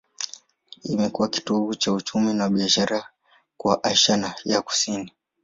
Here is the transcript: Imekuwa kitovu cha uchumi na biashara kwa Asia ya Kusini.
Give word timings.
Imekuwa 0.83 1.27
kitovu 1.27 1.75
cha 1.75 1.93
uchumi 1.93 2.33
na 2.33 2.49
biashara 2.49 3.09
kwa 3.57 3.83
Asia 3.83 4.35
ya 4.45 4.61
Kusini. 4.61 5.11